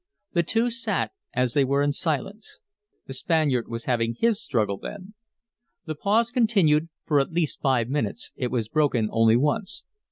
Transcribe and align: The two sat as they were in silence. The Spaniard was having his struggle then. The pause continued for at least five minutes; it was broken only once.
The 0.33 0.41
two 0.41 0.71
sat 0.71 1.11
as 1.31 1.53
they 1.53 1.63
were 1.63 1.83
in 1.83 1.93
silence. 1.93 2.59
The 3.05 3.13
Spaniard 3.13 3.67
was 3.67 3.85
having 3.85 4.15
his 4.15 4.41
struggle 4.41 4.77
then. 4.79 5.13
The 5.85 5.93
pause 5.93 6.31
continued 6.31 6.89
for 7.05 7.19
at 7.19 7.31
least 7.31 7.61
five 7.61 7.87
minutes; 7.87 8.31
it 8.35 8.47
was 8.49 8.67
broken 8.67 9.09
only 9.11 9.37
once. 9.37 9.83